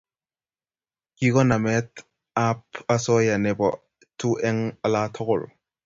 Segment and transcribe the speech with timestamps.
[1.17, 2.61] Ki ko Nametab
[2.95, 3.67] osoya nebo
[4.19, 5.41] tu eng olatugul